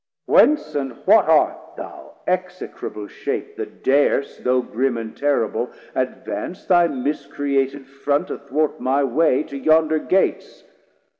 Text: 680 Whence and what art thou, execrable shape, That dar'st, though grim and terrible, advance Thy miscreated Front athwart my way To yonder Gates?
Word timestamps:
680 0.25 0.33
Whence 0.55 0.73
and 0.75 0.93
what 1.05 1.25
art 1.29 1.75
thou, 1.77 2.15
execrable 2.25 3.05
shape, 3.07 3.55
That 3.57 3.83
dar'st, 3.83 4.43
though 4.43 4.63
grim 4.63 4.97
and 4.97 5.15
terrible, 5.15 5.69
advance 5.93 6.65
Thy 6.65 6.87
miscreated 6.87 7.85
Front 7.85 8.31
athwart 8.31 8.79
my 8.79 9.03
way 9.03 9.43
To 9.43 9.55
yonder 9.55 9.99
Gates? 9.99 10.63